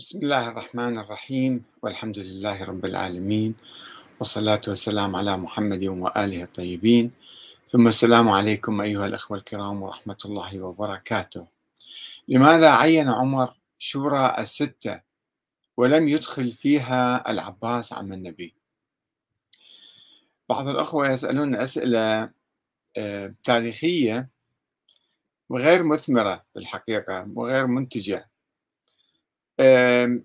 [0.00, 3.54] بسم الله الرحمن الرحيم والحمد لله رب العالمين
[4.20, 7.10] والصلاة والسلام على محمد وآله الطيبين.
[7.68, 11.46] ثم السلام عليكم أيها الأخوة الكرام ورحمة الله وبركاته.
[12.28, 15.00] لماذا عين عمر شورى الستة
[15.76, 18.54] ولم يدخل فيها العباس عم النبي؟
[20.48, 22.30] بعض الأخوة يسألون أسئلة
[22.96, 24.28] آه، تاريخية
[25.48, 28.29] وغير مثمرة في الحقيقة وغير منتجة.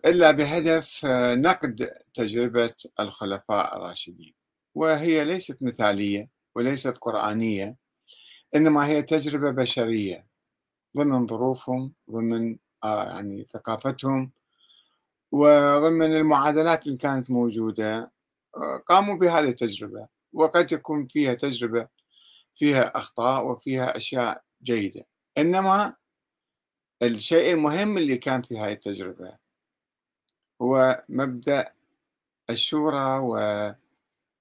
[0.05, 4.33] إلا بهدف آه، نقد تجربة الخلفاء الراشدين.
[4.75, 7.75] وهي ليست مثالية وليست قرآنية
[8.55, 10.27] إنما هي تجربة بشرية
[10.97, 14.31] ضمن ظروفهم ضمن آه، يعني ثقافتهم
[15.31, 18.11] وضمن المعادلات اللي كانت موجودة
[18.57, 20.07] آه، قاموا بهذه التجربة.
[20.33, 21.87] وقد يكون فيها تجربة
[22.55, 25.05] فيها أخطاء وفيها أشياء جيدة.
[25.37, 25.95] إنما
[27.01, 29.37] الشيء المهم اللي كان في هاي التجربة
[30.61, 31.73] هو مبدأ
[32.49, 33.19] الشورى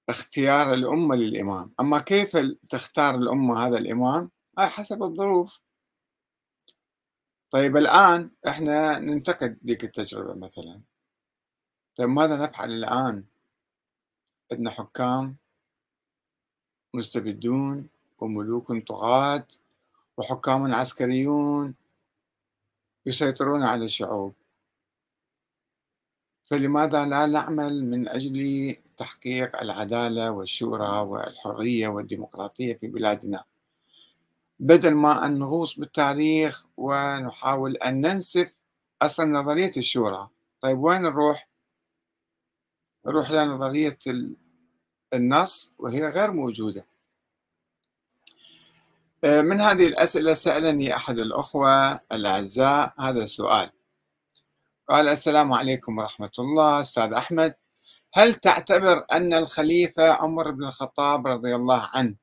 [0.07, 1.73] واختيار الأمة للإمام.
[1.79, 2.37] أما كيف
[2.69, 5.61] تختار الأمة هذا الإمام؟ هاي حسب الظروف.
[7.51, 10.81] طيب الآن إحنا ننتقد ذيك التجربة مثلا.
[11.95, 13.25] طيب ماذا نفعل الآن؟
[14.51, 15.35] عندنا حكام
[16.93, 19.47] مستبدون وملوك طغاة
[20.17, 21.75] وحكام عسكريون
[23.05, 24.33] يسيطرون على الشعوب.
[26.43, 33.43] فلماذا لا نعمل من أجل تحقيق العدالة والشورى والحرية والديمقراطية في بلادنا؟
[34.59, 38.51] بدل ما أن نغوص بالتاريخ ونحاول أن ننسف
[39.01, 40.29] أصلا نظرية الشورى.
[40.61, 41.49] طيب وين نروح؟
[43.05, 43.97] نروح لنظرية
[45.13, 46.85] النص وهي غير موجودة.
[49.23, 53.69] من هذه الأسئلة سألني أحد الأخوة الأعزاء هذا السؤال.
[54.89, 57.55] قال السلام عليكم ورحمة الله أستاذ أحمد.
[58.13, 62.15] هل تعتبر أن الخليفة عمر بن الخطاب رضي الله عنه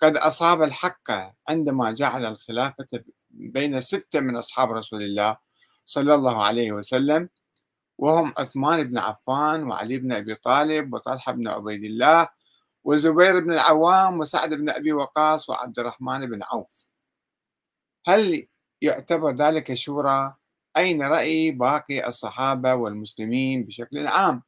[0.00, 1.10] قد أصاب الحق
[1.48, 2.86] عندما جعل الخلافة
[3.30, 5.36] بين ستة من أصحاب رسول الله
[5.84, 7.28] صلى الله عليه وسلم
[7.98, 12.28] وهم عثمان بن عفان وعلي بن أبي طالب وطلحة بن عبيد الله
[12.86, 16.88] وزبير بن العوام وسعد بن أبي وقاص وعبد الرحمن بن عوف.
[18.06, 18.48] هل
[18.82, 20.34] يعتبر ذلك شورى؟
[20.76, 24.42] أين رأي باقي الصحابة والمسلمين بشكل عام؟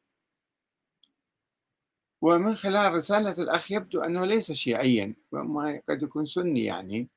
[2.23, 7.09] ومن خلال رسالة الأخ يبدو أنه ليس شيعيا ما قد يكون سني يعني.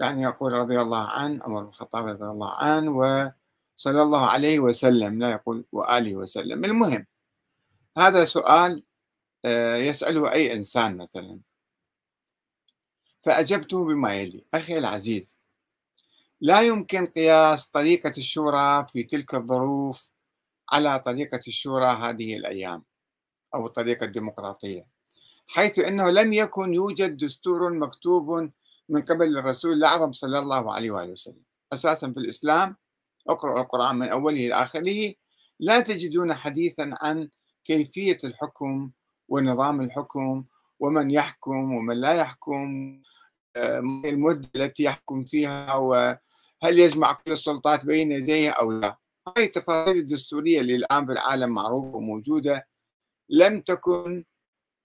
[0.00, 5.18] يعني يقول رضي الله عنه عمر بن الخطاب رضي الله عنه وصلى الله عليه وسلم
[5.18, 6.64] لا يقول وآله وسلم.
[6.64, 7.06] المهم
[7.98, 8.82] هذا سؤال
[9.88, 11.40] يسأله أي إنسان مثلا.
[13.22, 15.36] فأجبته بما يلي أخي العزيز
[16.40, 20.10] لا يمكن قياس طريقة الشورى في تلك الظروف
[20.72, 22.84] على طريقة الشورى هذه الأيام
[23.54, 24.86] أو الطريقة الديمقراطية
[25.46, 28.50] حيث أنه لم يكن يوجد دستور مكتوب
[28.88, 31.42] من قبل الرسول الأعظم صلى الله عليه وآله وسلم.
[31.72, 32.76] أساسا في الإسلام
[33.28, 35.14] اقرأوا القرآن من أوله إلى آخره
[35.60, 37.28] لا تجدون حديثا عن
[37.64, 38.90] كيفية الحكم
[39.30, 40.44] ونظام الحكم
[40.80, 43.02] ومن يحكم ومن لا يحكم
[43.56, 46.18] آه، المدة التي يحكم فيها وهل
[46.78, 48.98] يجمع كل السلطات بين يديه أو لا.
[49.28, 52.68] هذه التفاصيل الدستورية اللي الآن في العالم معروفة وموجودة
[53.28, 54.24] لم تكن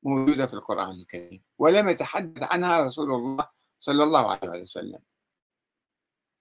[0.04, 3.48] موجودة في القرآن الكريم ولم يتحدث عنها رسول الله
[3.80, 5.00] صلى الله عليه وسلم.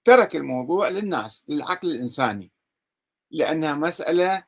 [0.04, 2.52] ترك الموضوع للناس للعقل الإنساني
[3.30, 4.44] لأنها مسألة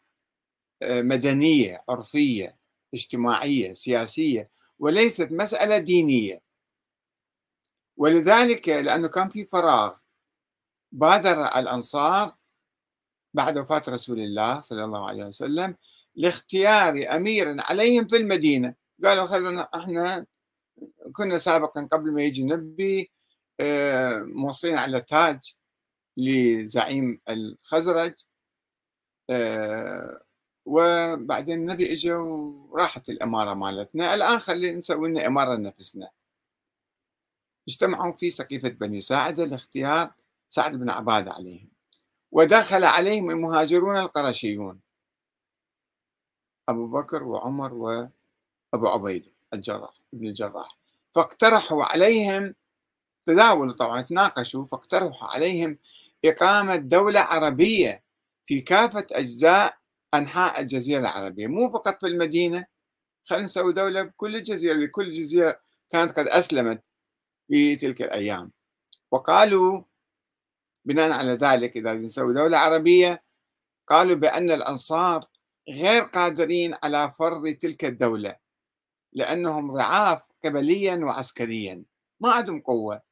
[0.83, 2.59] آه، مدنية عرفية.
[2.97, 4.49] اجتماعية سياسية
[4.79, 6.43] وليست مسألة دينية.
[7.97, 9.97] ولذلك لأنه كان في فراغ
[10.93, 12.35] بادر الأنصار
[13.35, 15.77] بعد وفاة رسول الله صلى الله عليه وسلم
[16.15, 18.75] لاختيار أمير عليهم في المدينة.
[19.05, 20.27] قالوا خلونا إحنا
[21.13, 23.11] كنا سابقا قبل ما يجي النبي
[23.61, 25.57] آه، موصين على تاج
[26.17, 28.15] لزعيم الخزرج
[29.31, 30.26] آه،
[30.67, 34.15] وبعدين النبي اجى وراحت الإمارة مالتنا.
[34.15, 36.11] الآن خلينا نسوي لنا إمارة لنفسنا.
[37.69, 40.15] اجتمعوا في سقيفة بني ساعدة لاختيار
[40.49, 41.69] سعد بن عباده عليهم.
[42.33, 44.81] ودخل عليهم المهاجرون القرشيون.
[46.69, 50.79] أبو بكر وعمر وابو عبيده الجراح ابن الجراح.
[51.15, 52.55] فاقترحوا عليهم
[53.27, 55.79] تداولوا طبعا تناقشوا فاقترحوا عليهم
[56.25, 58.05] إقامة دولة عربية
[58.45, 59.79] في كافة أجزاء
[60.15, 62.67] أنحاء الجزيرة العربية مو فقط في المدينة
[63.25, 66.83] خلينا نسوي دولة بكل الجزيرة لكل جزيرة كانت قد أسلمت
[67.49, 68.53] في تلك الأيام.
[69.11, 69.83] وقالوا
[70.85, 73.25] بناء على ذلك إذا نسوي دولة عربية
[73.87, 75.29] قالوا بأن الأنصار
[75.69, 78.37] غير قادرين على فرض تلك الدولة
[79.13, 81.85] لأنهم ضعاف قبليا وعسكريا
[82.21, 83.03] ما عندهم قوة.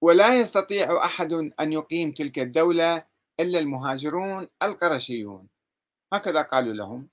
[0.00, 3.06] ولا يستطيع أحد أن يقيم تلك الدولة
[3.40, 5.48] إلا المهاجرون القرشيون.
[6.12, 7.08] هكذا قالوا لهم.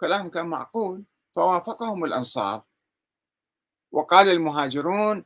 [0.00, 1.04] كلام كان معقول
[1.34, 2.62] فوافقهم الأنصار.
[3.92, 5.24] وقال المهاجرون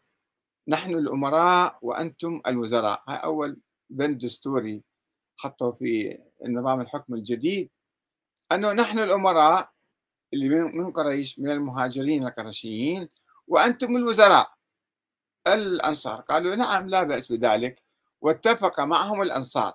[0.68, 3.04] نحن الأمراء وأنتم الوزراء.
[3.08, 3.60] هاي أول
[3.90, 4.84] بند دستوري
[5.36, 7.70] حطوا في النظام الحكم الجديد.
[8.52, 9.72] أنه نحن الأمراء
[10.34, 13.08] اللي من قريش من المهاجرين القرشيين
[13.46, 14.52] وأنتم الوزراء.
[15.46, 17.85] الأنصار قالوا نعم لا بأس بذلك.
[18.26, 19.74] واتفق معهم الأنصار.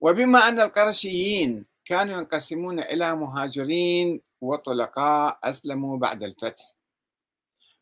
[0.00, 6.74] وبما أن القرشيين كانوا ينقسمون إلى مهاجرين وطلقاء أسلموا بعد الفتح.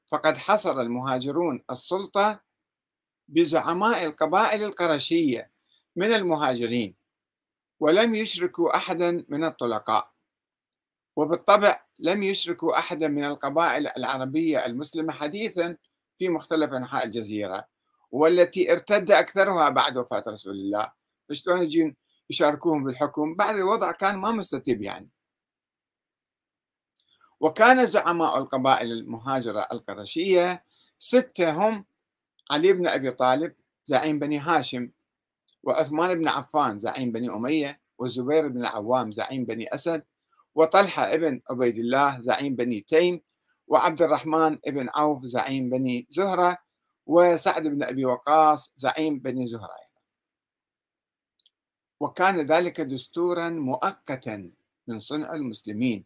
[0.06, 2.40] فقد حصر المهاجرون السلطة
[3.28, 5.50] بزعماء القبائل القرشية
[5.96, 6.94] من المهاجرين
[7.81, 10.11] ولم يشركوا أحدا من الطلقاء.
[11.17, 15.76] وبالطبع لم يشركوا أحدا من القبائل العربية المسلمة حديثا
[16.19, 17.80] في مختلف أنحاء الجزيرة.
[18.12, 20.92] والتي ارتد أكثرها بعد وفاة رسول الله.
[21.28, 21.96] فشلون يجين
[22.30, 25.10] يشاركوهم بالحكم؟ بعد الوضع كان ما مستتب يعني.
[27.40, 30.64] وكان زعماء القبائل المهاجرة القرشية
[30.98, 31.84] ستة هم
[32.50, 33.54] علي بن أبي طالب
[33.84, 34.90] زعيم بني هاشم
[35.62, 40.04] وعثمان بن عفان زعيم بني أمية والزبير بن العوام زعيم بني أسد
[40.54, 43.20] وطلحة ابن عبيد الله زعيم بني تيم
[43.68, 46.58] وعبد الرحمن بن عوف زعيم بني زهرة
[47.10, 49.90] وسعد بن أبي وقاص زعيم بني زهرة
[52.00, 54.52] وكان ذلك دستورا مؤقتا
[54.86, 56.04] من صنع المسلمين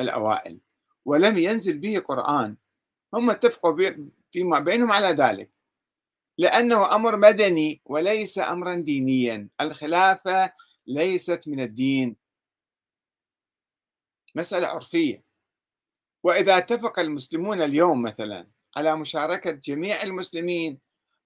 [0.00, 0.60] الأوائل
[1.04, 2.56] ولم ينزل به قرآن.
[3.14, 3.90] هم اتفقوا
[4.32, 5.50] فيما بينهم على ذلك
[6.38, 9.48] لأنه أمر مدني وليس أمرا دينيا.
[9.60, 10.52] الخلافة
[10.86, 12.16] ليست من الدين.
[14.34, 15.24] مسألة عرفية.
[16.22, 18.46] وإذا اتفق المسلمون اليوم مثلا
[18.76, 20.78] على مشاركة جميع المسلمين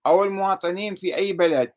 [0.06, 1.72] أو المواطنين في أي بلد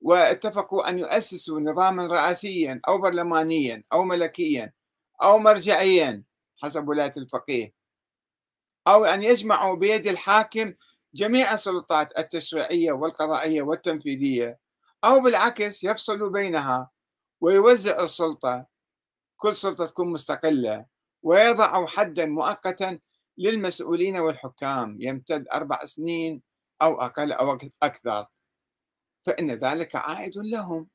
[0.00, 4.72] واتفقوا أن يؤسسوا نظاما رئاسيا أو برلمانيا أو ملكيا
[5.22, 6.22] أو مرجعيا
[6.62, 7.74] حسب ولاية الفقيه
[8.86, 10.74] أو أن يجمعوا بيد الحاكم
[11.14, 14.58] جميع السلطات التشريعية والقضائية والتنفيذية
[15.04, 16.90] أو بالعكس يفصلوا بينها
[17.40, 18.66] ويوزع السلطة.
[19.36, 20.86] كل سلطة تكون مستقلة
[21.22, 22.98] ويضعوا حدا مؤقتا
[23.38, 26.42] للمسؤولين والحكام يمتد أربع سنين
[26.82, 28.26] أو أقل أو أكثر.
[29.26, 30.88] فإن ذلك عائد لهم.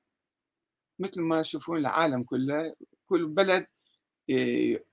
[0.99, 2.75] مثل ما تشوفون العالم كله
[3.05, 3.67] كل بلد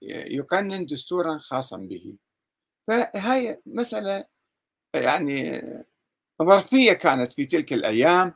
[0.06, 2.16] يقنن دستورا خاصا به.
[2.88, 4.24] فهي مسألة
[4.94, 5.62] يعني
[6.42, 8.34] ظرفية كانت في تلك الأيام.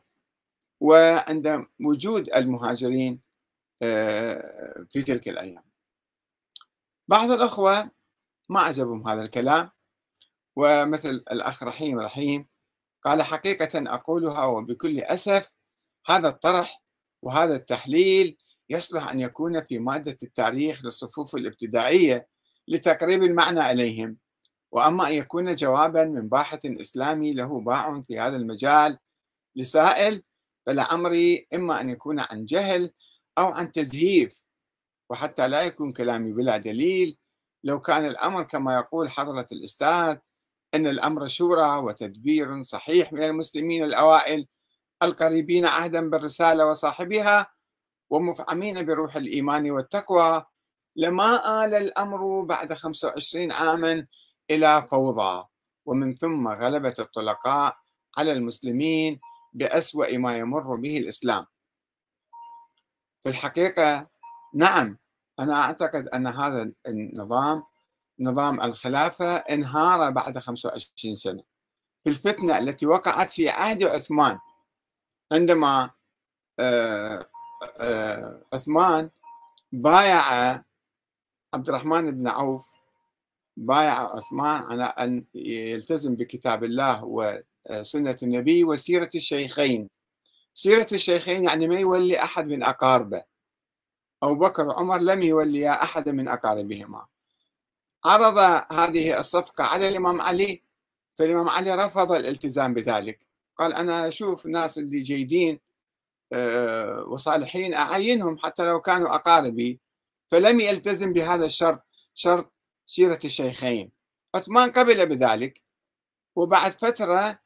[0.80, 3.20] وعند وجود المهاجرين
[3.82, 5.64] آه، في تلك الأيام.
[7.08, 7.90] بعض الأخوة
[8.48, 9.70] ما عجبهم هذا الكلام.
[10.56, 12.46] ومثل الأخ رحيم رحيم
[13.02, 15.52] قال حقيقة أقولها وبكل أسف
[16.06, 16.82] هذا الطرح
[17.22, 18.36] وهذا التحليل
[18.70, 22.28] يصلح أن يكون في مادة التاريخ للصفوف الابتدائية
[22.68, 24.16] لتقريب المعنى إليهم
[24.72, 28.98] وأما أن يكون جوابا من باحث إسلامي له باع في هذا المجال
[29.56, 30.22] لسائل
[30.66, 32.90] فلعمري إما أن يكون عن جهل
[33.38, 34.42] أو عن تزييف
[35.10, 37.18] وحتى لا يكون كلامي بلا دليل
[37.64, 40.16] لو كان الأمر كما يقول حضرة الأستاذ
[40.74, 44.46] أن الأمر شورى وتدبير صحيح من المسلمين الأوائل
[45.02, 47.46] القريبين عهدا بالرسالة وصاحبها
[48.10, 50.44] ومفعمين بروح الإيمان والتقوى
[50.96, 54.06] لما آل الأمر بعد 25 عاما
[54.50, 55.44] إلى فوضى.
[55.86, 57.76] ومن ثم غلبة الطلقاء
[58.18, 59.20] على المسلمين
[59.52, 61.46] بأسوأ ما يمر به الإسلام.
[63.22, 64.06] في الحقيقة
[64.54, 64.98] نعم
[65.40, 67.62] أنا أعتقد أن هذا النظام
[68.20, 71.42] نظام الخلافة انهار بعد 25 سنة.
[72.04, 74.38] في الفتنة التي وقعت في عهد عثمان
[75.32, 75.90] عندما
[76.60, 77.26] آه،
[77.80, 79.10] آه، عثمان
[79.72, 80.20] بايع
[81.54, 82.72] عبد الرحمن بن عوف
[83.56, 89.88] بايع عثمان على أن يلتزم بكتاب الله وسنة النبي وسيرة الشيخين.
[90.54, 93.22] سيرة الشيخين يعني ما يولي أحد من أقاربه.
[94.24, 97.06] أبو بكر وعمر لم يوليا أحد من أقاربهما.
[98.04, 98.38] عرض
[98.72, 100.62] هذه الصفقة على الإمام علي
[101.18, 103.26] فالإمام علي رفض الالتزام بذلك.
[103.56, 105.60] قال أنا أشوف الناس اللي جيدين
[106.32, 109.80] آه، وصالحين أعينهم حتى لو كانوا أقاربي.
[110.30, 111.82] فلم يلتزم بهذا الشرط
[112.14, 112.52] شرط
[112.84, 113.92] سيرة الشيخين.
[114.34, 115.62] عثمان قبل بذلك
[116.36, 117.38] وبعد فترة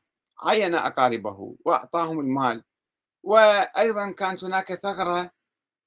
[0.43, 2.65] عين أقاربه وأعطاهم المال.
[3.23, 5.38] وأيضا كانت هناك ثغرة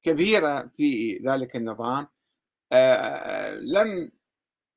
[0.02, 2.08] كبيرة في ذلك النظام
[2.72, 4.12] آه، لم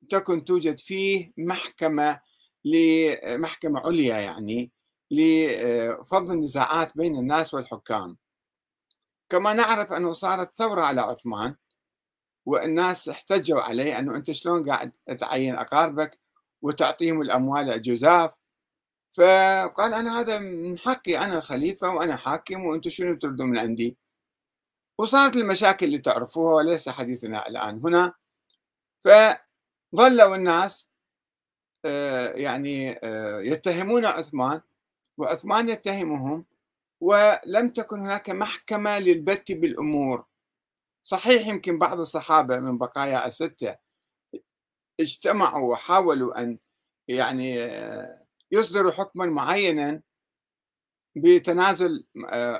[0.09, 2.19] تكن توجد فيه محكمة
[2.65, 4.71] لمحكمة عليا يعني
[5.11, 8.17] لفض النزاعات بين الناس والحكام.
[9.29, 11.55] كما نعرف أنه صارت ثورة على عثمان
[12.45, 16.19] والناس احتجوا عليه أنه أنت شلون قاعد تعين أقاربك
[16.61, 18.31] وتعطيهم الأموال الجزاف؟
[19.13, 23.97] فقال أنا هذا من حقي أنا خليفة وأنا حاكم وأنتم شنو تردون من عندي؟
[24.99, 28.13] وصارت المشاكل اللي تعرفوها وليس حديثنا الآن هنا.
[29.05, 30.89] فظلوا الناس
[31.85, 34.61] آه، يعني آه، يتهمون عثمان
[35.17, 36.45] وعثمان يتهمهم
[37.01, 40.25] ولم تكن هناك محكمة للبت بالأمور.
[41.03, 43.75] صحيح يمكن بعض الصحابة من بقايا الستة
[44.99, 46.59] اجتمعوا وحاولوا أن
[47.07, 50.01] يعني آه، يصدروا حكما معينا
[51.15, 52.05] بتنازل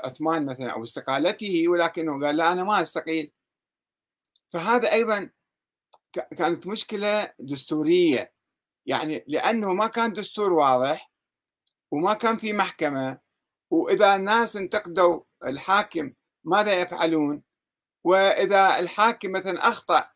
[0.06, 3.32] عثمان مثلا أو استقالته ولكنه قال لا أنا ما أستقيل.
[4.54, 5.30] فهذا أيضا
[6.38, 8.34] كانت مشكلة دستورية.
[8.86, 11.12] يعني لأنه ما كان دستور واضح
[11.92, 13.20] وما كان في محكمة
[13.72, 17.44] وإذا الناس انتقدوا الحاكم ماذا يفعلون؟
[18.04, 20.10] وإذا الحاكم مثلا أخطأ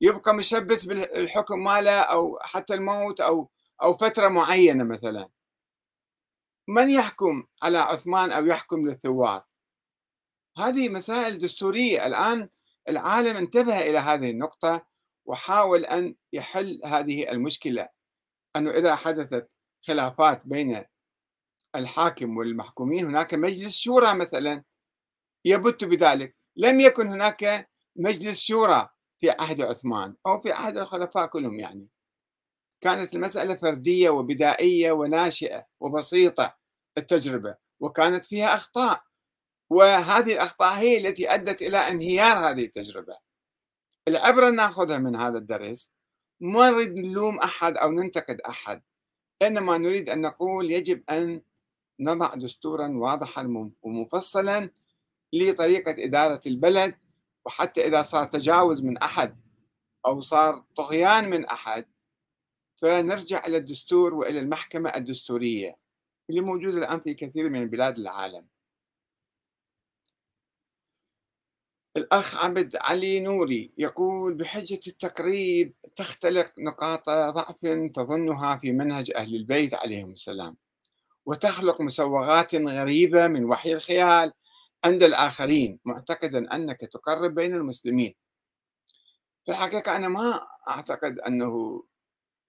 [0.00, 3.50] يبقى مشبث بالحكم ماله أو حتى الموت أو
[3.82, 5.28] أو فترة معينة مثلا.
[6.68, 9.44] من يحكم على عثمان أو يحكم للثوار؟
[10.58, 12.06] هذه مسائل دستورية.
[12.06, 12.48] الآن
[12.88, 14.86] العالم انتبه إلى هذه النقطة
[15.24, 17.88] وحاول أن يحل هذه المشكلة.
[18.56, 19.48] أنه إذا حدثت
[19.86, 20.84] خلافات بين
[21.76, 24.64] الحاكم والمحكومين هناك مجلس شورى مثلا
[25.44, 26.36] يبت بذلك.
[26.56, 28.88] لم يكن هناك مجلس شورى
[29.20, 31.88] في عهد عثمان أو في عهد الخلفاء كلهم يعني.
[32.84, 36.56] كانت المسألة فردية وبدائية وناشئة وبسيطة
[36.98, 39.02] التجربة وكانت فيها أخطاء.
[39.70, 43.16] وهذه الأخطاء هي التي أدت إلى انهيار هذه التجربة.
[44.08, 45.90] العبرة ناخذها من هذا الدرس.
[46.40, 48.82] ما نريد نلوم أحد أو ننتقد أحد.
[49.42, 51.42] إنما نريد أن نقول يجب أن
[52.00, 54.70] نضع دستورا واضحا ومفصلا
[55.32, 56.94] لطريقة إدارة البلد
[57.46, 59.40] وحتى إذا صار تجاوز من أحد
[60.06, 61.93] أو صار طغيان من أحد
[62.84, 65.76] فنرجع إلى الدستور وإلى المحكمة الدستورية
[66.30, 68.46] اللي موجودة الآن في كثير من بلاد العالم.
[71.96, 77.60] الأخ عبد علي نوري يقول بحجة التقريب تختلق نقاط ضعف
[77.94, 80.56] تظنها في منهج أهل البيت عليهم السلام
[81.26, 84.32] وتخلق مسوغات غريبة من وحي الخيال
[84.84, 88.14] عند الآخرين معتقدا أنك تقرب بين المسلمين.
[89.44, 91.84] في الحقيقة أنا ما أعتقد أنه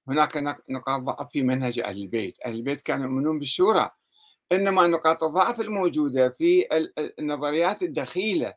[0.08, 0.38] هناك
[0.70, 2.38] نقاط ضعف في منهج أهل البيت.
[2.46, 3.90] أهل البيت كانوا يؤمنون بالشورى
[4.52, 6.68] إنما نقاط الضعف الموجودة في
[7.20, 8.54] النظريات الدخيلة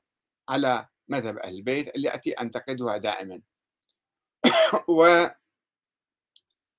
[0.49, 3.41] على مذهب أهل البيت التي أنتقدها دائما.
[4.89, 5.35] وأنا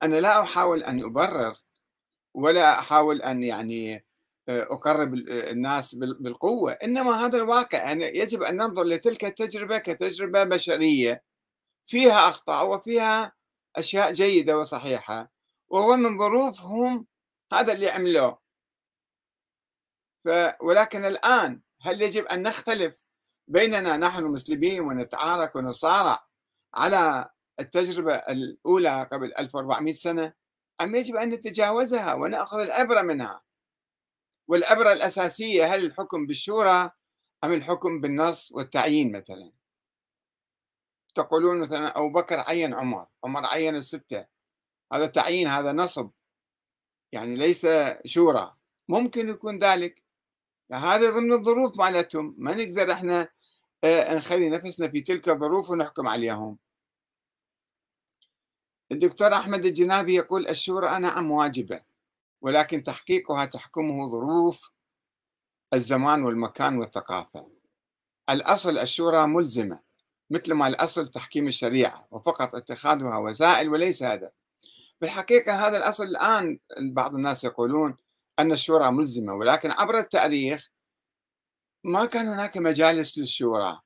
[0.02, 1.56] لا أحاول أن أبرر
[2.34, 4.06] ولا أحاول أن يعني
[4.50, 6.72] أقرب الناس بالقوة.
[6.72, 11.24] إنما هذا الواقع يعني يجب أن ننظر لتلك التجربة كتجربة بشرية
[11.88, 13.39] فيها أخطاء وفيها
[13.76, 15.32] أشياء جيدة وصحيحة
[15.70, 17.08] وهو من ظروفهم
[17.54, 18.40] هذا اللي عملوه.
[20.26, 20.30] ف
[20.62, 23.02] ولكن الآن هل يجب أن نختلف
[23.48, 26.28] بيننا نحن المسلمين ونتعارك ونتصارع
[26.76, 30.34] على التجربة الأولى قبل 1400 سنة؟
[30.82, 33.42] أم يجب أن نتجاوزها ونأخذ العبرة منها؟
[34.48, 36.92] والعبرة الأساسية هل الحكم بالشورى
[37.44, 39.52] أم الحكم بالنص والتعيين مثلا؟
[41.20, 44.26] تقولون مثلا أبو بكر عين عمر عمر عين الستة.
[44.94, 46.10] هذا تعيين هذا نصب.
[47.12, 47.68] يعني ليس
[48.06, 48.56] شورى.
[48.90, 50.04] ممكن يكون ذلك.
[50.72, 52.36] هذا ضمن الظروف مالتهم.
[52.38, 53.28] ما نقدر إحنا
[53.84, 56.58] آه، نخلي نفسنا في تلك الظروف ونحكم عليهم.
[58.92, 61.82] الدكتور أحمد الجنابي يقول الشورى نعم واجبة
[62.42, 64.72] ولكن تحقيقها تحكمه ظروف
[65.74, 67.52] الزمان والمكان والثقافة.
[68.30, 69.89] الأصل الشورى ملزمة.
[70.30, 74.32] مثل ما الأصل تحكيم الشريعة وفقط اتخاذها وسائل وليس هذا
[75.02, 77.98] بالحقيقة هذا الأصل الآن بعض الناس يقولون
[78.40, 80.70] أن الشورى ملزمة ولكن عبر التاريخ
[81.84, 83.80] ما كان هناك مجالس للشورى.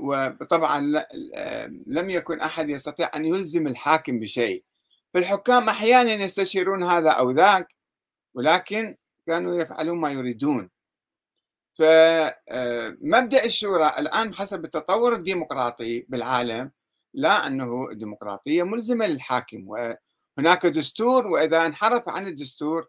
[0.00, 0.80] وطبعا
[1.86, 4.64] لم يكن أحد يستطيع أن يلزم الحاكم بشيء.
[5.14, 7.74] فالحكام أحيانا يستشيرون هذا أو ذاك
[8.34, 10.70] ولكن كانوا يفعلون ما يريدون.
[11.74, 16.70] فمبدأ الشورى الآن حسب التطور الديمقراطي بالعالم
[17.14, 22.88] لا أنه الديمقراطية ملزمة للحاكم وهناك دستور وإذا انحرف عن الدستور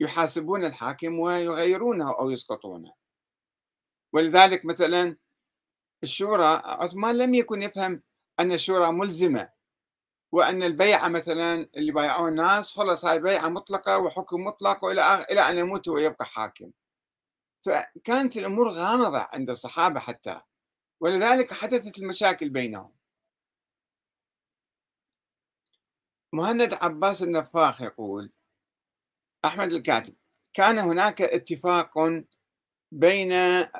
[0.00, 2.92] يحاسبون الحاكم ويغيرونه أو يسقطونه.
[4.12, 5.16] ولذلك مثلا
[6.02, 8.02] الشورى عثمان لم يكن يفهم
[8.40, 9.48] أن الشورى ملزمة
[10.32, 15.58] وأن البيعة مثلا اللي بايعوه الناس خلص هاي بيعة مطلقة وحكم مطلق وإلى إلى أن
[15.58, 16.70] يموت ويبقى حاكم.
[17.62, 20.40] فكانت الأمور غامضة عند الصحابة حتى
[21.00, 22.92] ولذلك حدثت المشاكل بينهم.
[26.32, 28.32] مهند عباس النفاخ يقول
[29.44, 30.14] أحمد الكاتب
[30.54, 31.98] كان هناك اتفاق
[32.92, 33.32] بين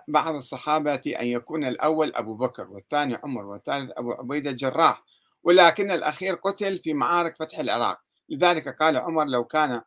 [0.08, 5.04] بعض الصحابة أن يكون الأول أبو بكر والثاني عمر والثالث أبو عبيدة الجراح
[5.42, 8.00] ولكن الأخير قتل في معارك فتح العراق.
[8.28, 9.82] لذلك قال عمر لو كان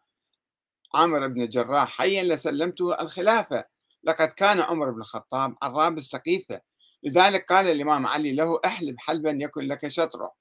[0.96, 3.66] عامر بن الجراح حيا لسلمته الخلافة.
[4.06, 6.62] لقد كان عمر بن الخطاب عراب السقيفة
[7.04, 10.34] لذلك قال الإمام علي له احلب حلبا يكن لك شطره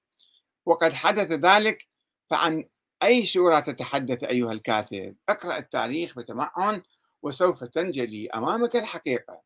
[0.66, 1.88] وقد حدث ذلك
[2.30, 2.64] فعن
[3.02, 6.82] أي شورى تتحدث أيها الكاتب؟ اقرأ التاريخ بتمعن
[7.22, 9.42] وسوف تنجلي أمامك الحقيقة.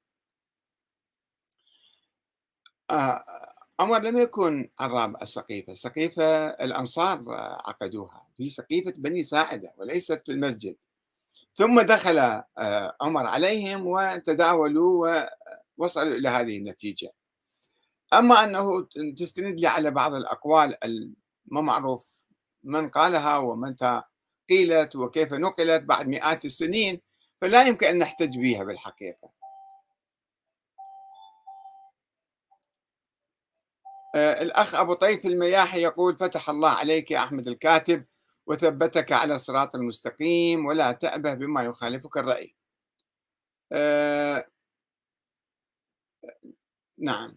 [2.91, 3.23] آه
[3.81, 7.25] عمر لم يكن عراب السقيفة السقيفة الأنصار
[7.67, 10.77] عقدوها في سقيفة بني ساعدة وليست في المسجد.
[11.57, 15.25] ثم دخل آه، عمر عليهم وتداولوا
[15.79, 17.11] ووصلوا إلى هذه النتيجة.
[18.13, 20.77] أما أنه تستند لي على بعض الأقوال
[21.53, 22.07] ما معروف
[22.65, 24.03] من قالها ومتى
[24.49, 27.01] قيلت وكيف نقلت بعد مئات السنين
[27.41, 29.33] فلا يمكن أن نحتج بها بالحقيقة.
[34.15, 38.05] آه، الأخ أبو طيف المياحي يقول فتح الله عليك يا أحمد الكاتب
[38.49, 42.55] وثبتك على الصراط المستقيم ولا تأبه بما يخالفك الرأي.
[43.73, 44.45] آه
[46.99, 47.37] نعم.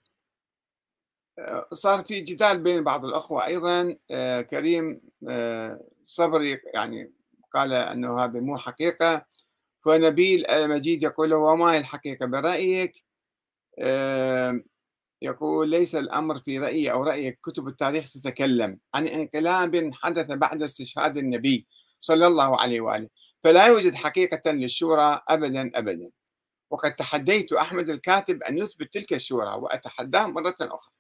[1.39, 3.96] آه صار في جدال بين بعض الأخوة أيضا.
[4.12, 7.13] آه كريم آه صبري يعني
[7.51, 9.25] قال أنه هذا مو حقيقة.
[9.86, 13.06] فنبيل المجيد يقول وما هي الحقيقة برأيك؟
[13.80, 14.62] آه
[15.21, 21.17] يقول ليس الأمر في رأيي أو رأيك كتب التاريخ تتكلم عن انقلاب حدث بعد استشهاد
[21.17, 21.67] النبي
[21.99, 23.10] صلى الله عليه وآله
[23.43, 26.12] فلا يوجد حقيقة للشورى أبدا أبدا.
[26.71, 30.93] وقد تحديت أحمد الكاتب أن يثبت تلك الشورى وأتحداه مرة أخرى.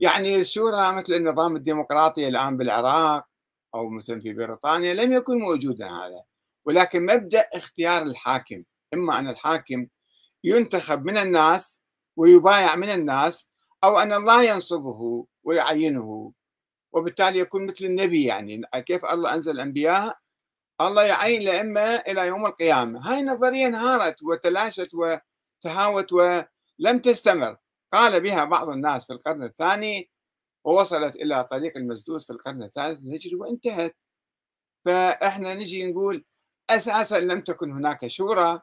[0.00, 3.26] يعني الشورى مثل النظام الديمقراطي الآن بالعراق
[3.74, 6.22] أو مثلا في بريطانيا لم يكن موجودا هذا
[6.64, 9.86] ولكن مبدأ اختيار الحاكم إما أن الحاكم
[10.44, 11.79] ينتخب من الناس
[12.20, 13.46] ويبايع من الناس
[13.84, 16.32] أو أن الله ينصبه ويعينه.
[16.92, 20.18] وبالتالي يكون مثل النبي يعني كيف الله أنزل الأنبياء؟
[20.80, 23.10] الله يعين الأئمة إلى يوم القيامة.
[23.10, 27.56] هاي نظرية انهارت وتلاشت وتهاوت ولم تستمر.
[27.92, 30.10] قال بها بعض الناس في القرن الثاني
[30.64, 33.96] ووصلت إلى طريق المسدود في القرن الثالث الهجري وانتهت.
[34.84, 36.24] فإحنا نجي نقول
[36.70, 38.60] أساسا لم تكن هناك شورى.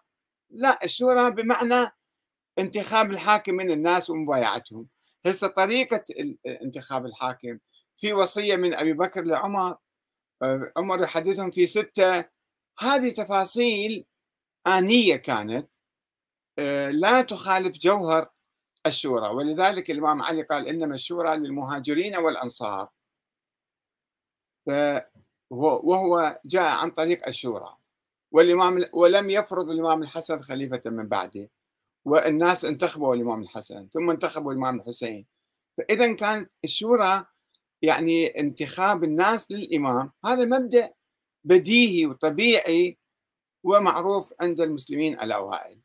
[0.49, 1.91] لا الشورى بمعنى
[2.59, 4.87] انتخاب الحاكم من الناس ومبايعتهم.
[5.25, 6.03] هسه طريقة
[6.45, 7.59] انتخاب الحاكم
[7.97, 9.77] في وصية من أبي بكر لعمر
[10.41, 12.25] آه، عمر يحدثهم في ستة.
[12.79, 14.05] هذه تفاصيل
[14.67, 15.69] آنية كانت
[16.59, 18.29] آه، لا تخالف جوهر
[18.85, 19.29] الشورى.
[19.29, 22.89] ولذلك الإمام علي قال إنما الشورى للمهاجرين والأنصار.
[25.49, 27.77] وهو جاء عن طريق الشورى.
[28.31, 31.49] والإمام ولم يفرض الإمام الحسن خليفة من بعده.
[32.05, 35.25] والناس انتخبوا الإمام الحسن ثم انتخبوا الإمام الحسين.
[35.77, 37.25] فإذا كانت الشورى
[37.81, 40.93] يعني انتخاب الناس للإمام هذا مبدأ
[41.43, 42.97] بديهي وطبيعي
[43.63, 45.79] ومعروف عند المسلمين الأوائل.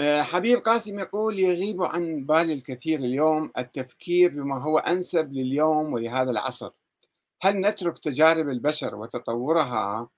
[0.00, 6.30] آه، حبيب قاسم يقول يغيب عن بالي الكثير اليوم التفكير بما هو أنسب لليوم ولهذا
[6.30, 6.70] العصر.
[7.42, 10.08] هل نترك تجارب البشر وتطورها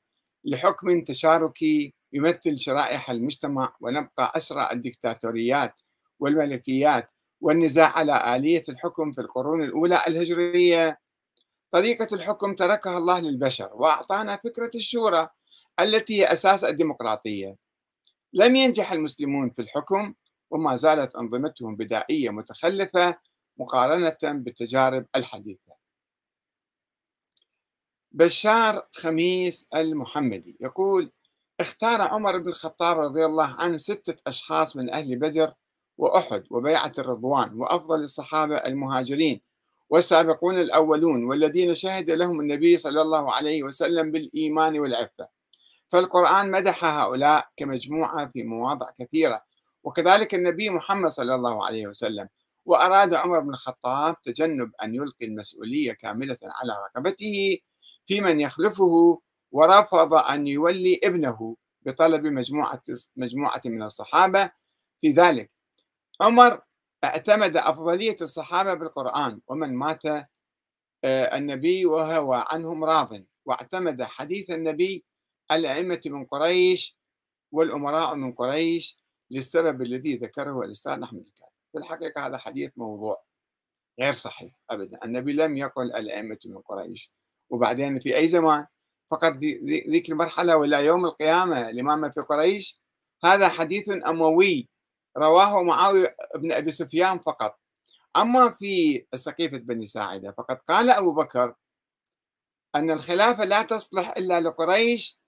[0.45, 5.75] لحكم تشاركي يمثل شرائح المجتمع ونبقى أسرى الدكتاتوريات
[6.21, 11.01] والملكيات والنزاع على آلية الحكم في القرون الأولى الهجرية.
[11.71, 15.29] طريقة الحكم تركها الله للبشر وأعطانا فكرة الشورى
[15.81, 17.57] التي هي أساس الديمقراطية.
[18.33, 20.15] لم ينجح المسلمون في الحكم
[20.51, 23.17] وما زالت أنظمتهم بدائية متخلفة
[23.59, 25.64] مقارنة بالتجارب الحديثة.
[28.15, 31.13] بشار خميس المحمدي يقول
[31.61, 35.53] اختار عمر بن الخطاب رضي الله عنه ستة أشخاص من أهل بدر
[35.99, 39.41] وأحد وبيعة الرضوان وأفضل الصحابة المهاجرين
[39.91, 45.29] والسابقون الأولون والذين شهد لهم النبي صلى الله عليه وسلم بالإيمان والعفة.
[45.89, 49.43] فالقرآن مدح هؤلاء كمجموعة في مواضع كثيرة
[49.85, 52.29] وكذلك النبي محمد صلى الله عليه وسلم
[52.65, 57.59] وأراد عمر بن الخطاب تجنب أن يلقي المسؤولية كاملة على رقبته
[58.07, 59.21] في من يخلفه
[59.53, 62.83] ورفض أن يولي ابنه بطلب مجموعة
[63.17, 64.51] مجموعة من الصحابة
[65.01, 65.51] في ذلك.
[66.21, 66.61] عمر
[67.05, 70.07] اعتمد أفضلية الصحابة بالقرآن ومن مات
[71.05, 73.25] آه، النبي وهو عنهم راض.
[73.47, 75.05] واعتمد حديث النبي
[75.53, 76.99] الأئمة من قريش
[77.53, 78.99] والأمراء من قريش
[79.31, 83.25] للسبب الذي ذكره الأستاذ أحمد الكاتب في الحقيقة هذا حديث موضوع
[84.01, 85.05] غير صحيح أبدا.
[85.05, 87.13] النبي لم يقل الأئمة من قريش
[87.55, 88.67] وبعدين في أي زمان
[89.11, 89.33] فقط
[89.89, 92.81] ذيك المرحلة ولا يوم القيامة الإمامة في قريش
[93.25, 94.69] هذا حديث أموي
[95.17, 97.61] رواه معاوية بن أبي سفيان فقط.
[98.17, 101.55] أما في سقيفة بني ساعدة فقد قال أبو بكر
[102.75, 105.21] أن الخلافة لا تصلح إلا لقريش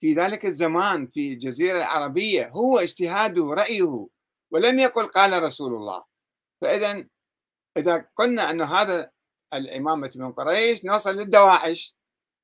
[0.00, 4.08] في ذلك الزمان في الجزيرة العربية هو اجتهاده رأيه
[4.50, 6.04] ولم يقل قال رسول الله.
[6.60, 7.06] فإذا
[7.76, 9.10] إذا قلنا أن هذا
[9.54, 11.96] الإمامة من قريش نوصل للدواعش.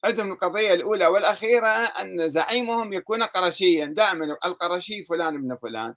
[0.05, 5.95] عندهم القضية الأولى والأخيرة أن زعيمهم يكون قرشيا دائما القرشي فلان ابن فلان.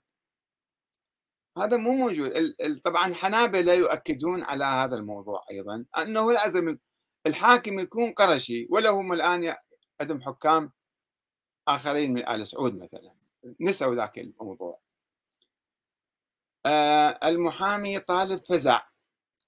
[1.58, 2.54] هذا مو موجود.
[2.84, 6.78] طبعا الحنابلة يؤكدون على هذا الموضوع أيضا أنه لازم
[7.26, 8.66] الحاكم يكون قرشي.
[8.70, 9.54] ولو هم الآن
[10.00, 10.72] عندهم حكام
[11.68, 13.14] آخرين من آل سعود مثلا.
[13.60, 14.80] نسوا ذاك الموضوع.
[16.66, 18.82] آه المحامي طالب فزع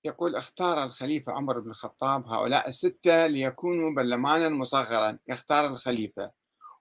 [0.07, 6.31] يقول اختار الخليفة عمر بن الخطاب هؤلاء الستة ليكونوا برلمانا مصغرا يختار الخليفة.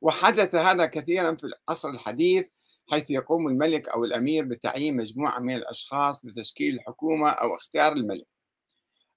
[0.02, 2.48] وحدث هذا كثيرا في العصر الحديث
[2.92, 8.28] حيث يقوم الملك أو الأمير بتعيين مجموعة من الأشخاص لتشكيل الحكومة أو اختيار الملك.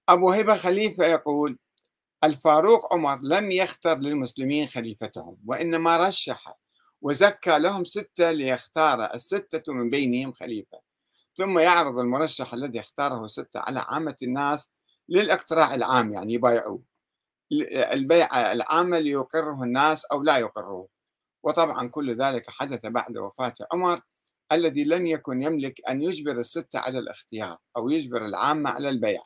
[0.09, 1.59] أبو هبة خليفة يقول
[2.25, 6.59] الفاروق عمر لم يختر للمسلمين خليفتهم وإنما رشح
[7.03, 10.88] وزكى لهم ستة ليختار الستة من بينهم خليفة.
[11.39, 14.71] ثم يعرض المرشح الذي اختاره ستة على عامة الناس
[15.09, 16.83] للاقتراع العام يعني يبايعوه.
[17.73, 20.89] البيعة العامة ليقره الناس أو لا يقروه
[21.43, 24.01] وطبعا كل ذلك حدث بعد وفاة عمر
[24.53, 29.21] الذي لم يكن يملك أن يجبر الستة على الاختيار أو يجبر العامة على البيع.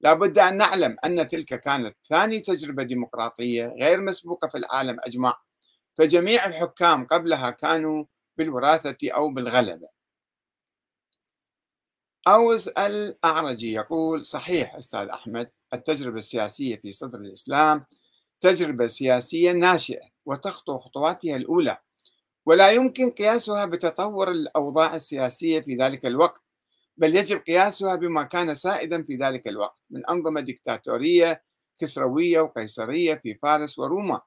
[0.00, 5.36] لابد أن نعلم أن تلك كانت ثاني تجربة ديمقراطية غير مسبوقة في العالم أجمع
[5.98, 8.04] فجميع الحكام قبلها كانوا
[8.36, 9.95] بالوراثة أو بالغلبة.
[12.26, 17.86] أوز الأعرجي يقول صحيح أستاذ أحمد التجربة السياسية في صدر الإسلام
[18.40, 21.78] تجربة سياسية ناشئة وتخطو خطواتها الأولى
[22.46, 26.42] ولا يمكن قياسها بتطور الأوضاع السياسية في ذلك الوقت
[26.96, 31.42] بل يجب قياسها بما كان سائدا في ذلك الوقت من أنظمة ديكتاتورية
[31.80, 34.20] كسروية وقيصرية في فارس وروما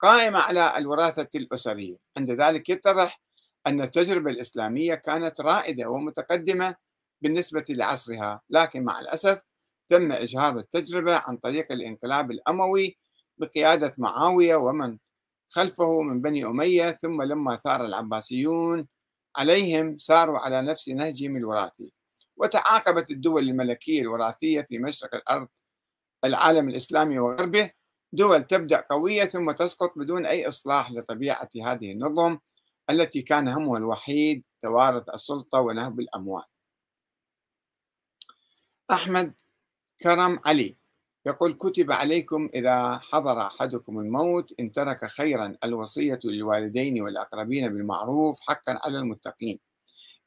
[0.00, 1.96] قائمة على الوراثة الأسرية.
[2.16, 3.22] عند ذلك يتضح
[3.66, 6.74] أن التجربة الإسلامية كانت رائدة ومتقدمة
[7.22, 9.42] بالنسبة لعصرها لكن مع الأسف
[9.88, 12.98] تم إجهاض التجربة عن طريق الانقلاب الأموي
[13.38, 14.98] بقيادة معاوية ومن
[15.48, 18.88] خلفه من بني أمية ثم لما ثار العباسيون
[19.36, 21.92] عليهم ساروا على نفس نهجهم الوراثي
[22.36, 25.48] وتعاقبت الدول الملكية الوراثية في مشرق الأرض
[26.24, 27.70] العالم الإسلامي وغربه
[28.12, 32.38] دول تبدأ قوية ثم تسقط بدون أي إصلاح لطبيعة هذه النظم
[32.90, 36.44] التي كان همها الوحيد توارث السلطة ونهب الأموال.
[38.92, 39.34] أحمد
[40.02, 40.76] كرم علي.
[41.26, 48.80] يقول كتب عليكم إذا حضر أحدكم الموت إن ترك خيرا الوصية للوالدين والأقربين بالمعروف حقا
[48.84, 49.58] على المتقين.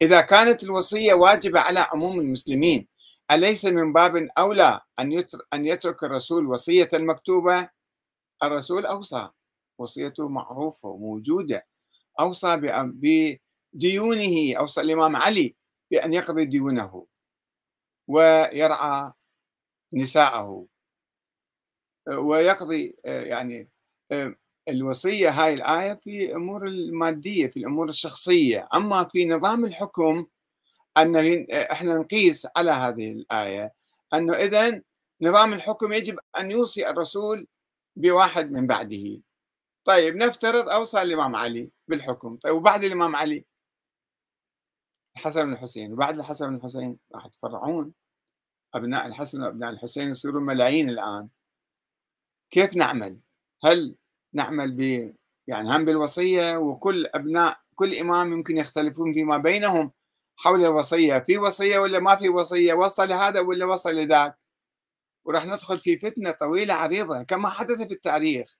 [0.02, 2.88] إذا كانت الوصية واجبة على عموم المسلمين
[3.32, 7.70] أليس من باب أولى أن أن يترك الرسول وصية مكتوبة؟
[8.44, 9.30] الرسول أوصى
[9.78, 11.68] وصيته معروفة وموجودة.
[12.20, 12.58] أوصى
[13.74, 15.56] بديونه أوصى الإمام علي
[15.92, 17.06] بأن يقضي ديونه.
[18.08, 19.12] ويرعى
[19.94, 20.66] نساءه.
[22.08, 23.70] ويقضي يعني
[24.68, 28.68] الوصية هاي الآية في الأمور المادية في الأمور الشخصية.
[28.74, 30.26] أما في نظام الحكم
[30.98, 33.74] أن إحنا نقيس على هذه الآية
[34.14, 34.82] أنه إذا
[35.22, 37.48] نظام الحكم يجب أن يوصي الرسول
[37.96, 39.22] بواحد من بعده.
[39.86, 42.36] طيب نفترض أوصى الإمام علي بالحكم.
[42.36, 43.46] طيب وبعد الإمام علي؟
[45.18, 45.94] الحسن بن الحسين.
[45.94, 47.94] وبعد الحسن بن الحسين راح يتفرعون
[48.74, 51.30] أبناء الحسن وأبناء الحسين يصيرون ملايين الآن.
[52.50, 53.20] كيف نعمل؟
[53.64, 53.96] هل
[54.34, 54.82] نعمل ب
[55.48, 59.92] يعني هم بالوصية وكل أبناء كل إمام يمكن يختلفون فيما بينهم
[60.38, 64.38] حول الوصية في وصية ولا ما في وصية؟ وصل لهذا ولا وصل لذاك
[65.26, 68.58] وراح ندخل في فتنة طويلة عريضة كما حدث في التاريخ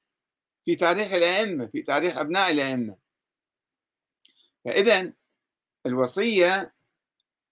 [0.66, 2.98] في تاريخ الأئمة في تاريخ أبناء الأئمة.
[4.66, 5.14] فإذا
[5.86, 6.74] الوصية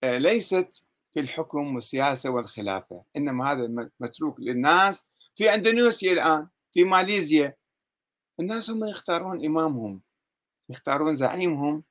[0.04, 7.56] آه، ليست في الحكم والسياسة والخلافة إنما هذا متروك للناس في أندونيسيا الآن في ماليزيا.
[8.40, 10.02] الناس هم يختارون إمامهم
[10.70, 11.84] يختارون زعيمهم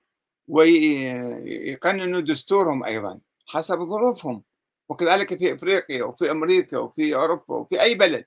[0.49, 4.43] ويقننوا دستورهم أيضا حسب ظروفهم.
[4.89, 8.25] وكذلك في إفريقيا وفي أمريكا وفي أوروبا وفي أي بلد.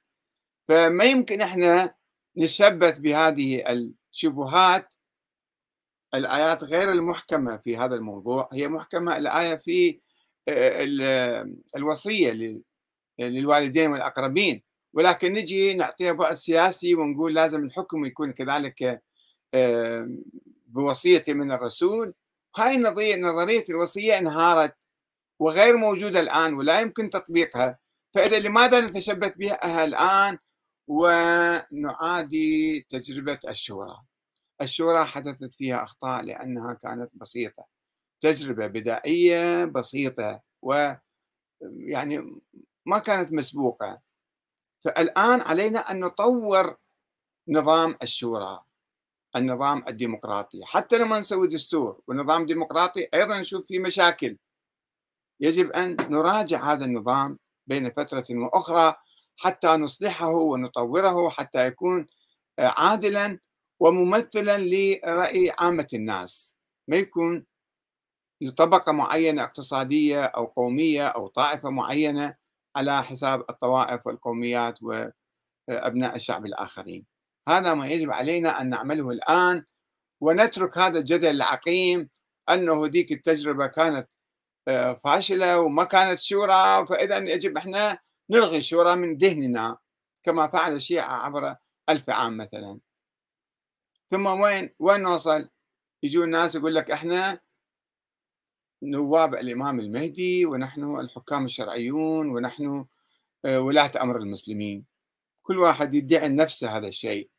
[0.67, 1.95] فما يمكن إحنا
[2.37, 3.63] نشبث بهذه
[4.13, 4.93] الشبهات
[6.15, 9.17] الآيات غير المحكمة في هذا الموضوع هي محكمة.
[9.17, 9.99] الآية في
[10.47, 12.59] آه، الوصية
[13.19, 14.63] للوالدين والأقربين.
[14.93, 19.03] ولكن نجي نعطيها بعد سياسي ونقول لازم الحكم يكون كذلك
[20.67, 22.13] بوصيه من الرسول.
[22.55, 24.75] هاي النظرية نظرية الوصية انهارت
[25.39, 27.79] وغير موجودة الآن ولا يمكن تطبيقها.
[28.13, 30.37] فإذا لماذا نتشبث بها الآن
[30.87, 33.97] ونعادي تجربة الشورى.
[34.61, 37.65] الشورى حدثت فيها أخطاء لأنها كانت بسيطة
[38.21, 40.93] تجربة بدائية بسيطة و
[41.61, 42.41] يعني
[42.85, 44.01] ما كانت مسبوقة.
[44.85, 46.77] فالآن علينا أن نطور
[47.47, 48.59] نظام الشورى
[49.35, 50.65] النظام الديمقراطي.
[50.65, 54.37] حتى لما نسوي دستور ونظام ديمقراطي أيضا نشوف فيه مشاكل.
[55.39, 58.95] يجب أن نراجع هذا النظام بين فترة وأخرى
[59.37, 62.07] حتى نصلحه ونطوره حتى يكون
[62.59, 63.39] آه، عادلا
[63.79, 66.53] وممثلا لرأي عامة الناس.
[66.87, 67.45] ما يكون
[68.41, 72.35] لطبقة معينة اقتصادية أو قومية أو طائفة معينة
[72.75, 77.05] على حساب الطوائف والقوميات وأبناء الشعب الآخرين.
[77.47, 79.63] هذا ما يجب علينا أن نعمله الآن
[80.21, 82.09] ونترك هذا الجدل العقيم
[82.49, 84.09] أنه ذيك التجربة كانت
[84.67, 89.77] آه، فاشلة وما كانت شورى فإذا يجب إحنا نلغي الشورى من ذهننا
[90.23, 91.55] كما فعل الشيعة عبر
[91.89, 92.79] ألف عام مثلا.
[94.15, 95.49] ثم وين وين نوصل؟
[96.03, 97.39] يجون الناس يقول لك إحنا
[98.83, 102.85] نواب الإمام المهدي ونحن الحكام الشرعيون ونحن
[103.45, 104.85] آه، ولاة أمر المسلمين.
[105.43, 107.29] كل واحد يدعي نفسه هذا الشيء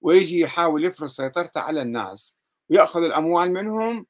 [0.00, 2.36] ويجي يحاول يفرض سيطرته على الناس
[2.70, 4.06] ويأخذ الأموال منهم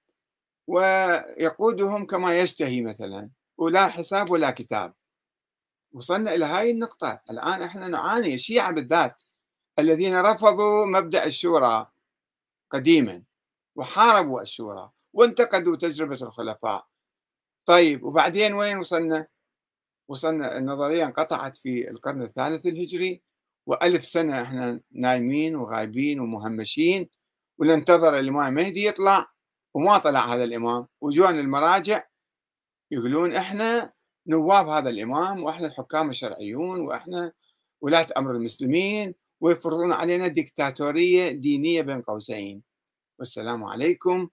[0.66, 4.94] ويقودهم كما يشتهي مثلا ولا حساب ولا كتاب.
[5.92, 7.20] وصلنا إلى هاي النقطة.
[7.30, 9.22] الآن إحنا نعاني الشيعة بالذات
[9.78, 11.89] الذين رفضوا مبدأ الشورى.
[12.70, 13.22] قديما
[13.76, 16.86] وحاربوا الشورى وانتقدوا تجربة الخلفاء
[17.66, 19.26] طيب وبعدين وين وصلنا؟
[20.08, 23.22] وصلنا النظرية انقطعت في القرن الثالث الهجري
[23.66, 27.08] وألف سنة إحنا نايمين وغايبين ومهمشين
[27.58, 29.26] وننتظر الإمام المهدي يطلع
[29.74, 32.02] وما طلع هذا الإمام وجونا المراجع
[32.90, 33.92] يقولون إحنا
[34.26, 37.32] نواب هذا الإمام وإحنا الحكام الشرعيون وإحنا
[37.80, 42.62] ولاة أمر المسلمين ويفرضون علينا ديكتاتورية دينية بين قوسين.
[43.18, 44.28] والسلام عليكم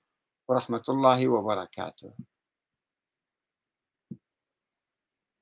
[0.50, 2.14] ورحمة الله وبركاته.